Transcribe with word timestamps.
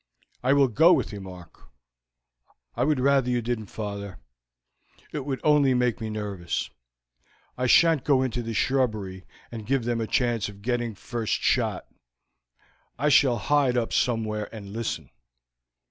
"I 0.41 0.53
will 0.53 0.67
go 0.67 0.93
with 0.93 1.13
you, 1.13 1.21
Mark." 1.21 1.69
"I 2.75 2.83
would 2.83 2.99
rather 2.99 3.29
you 3.29 3.39
didn't, 3.39 3.67
father; 3.67 4.17
it 5.11 5.27
would 5.27 5.39
only 5.43 5.75
make 5.75 6.01
me 6.01 6.09
nervous. 6.09 6.71
I 7.55 7.67
shan't 7.67 8.03
go 8.03 8.23
into 8.23 8.41
the 8.41 8.55
shrubbery 8.55 9.25
and 9.51 9.63
give 9.67 9.83
them 9.83 10.01
a 10.01 10.07
chance 10.07 10.49
of 10.49 10.63
getting 10.63 10.95
first 10.95 11.33
shot. 11.43 11.85
I 12.97 13.09
shall 13.09 13.37
hide 13.37 13.77
up 13.77 13.93
somewhere 13.93 14.49
and 14.51 14.73
listen. 14.73 15.11